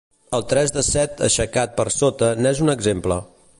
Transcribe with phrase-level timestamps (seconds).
[0.37, 3.23] El tres de set aixecat per sota n'és un exemple.